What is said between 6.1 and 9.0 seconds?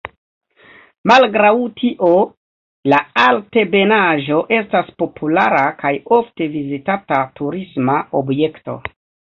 ofte vizitata turisma objekto.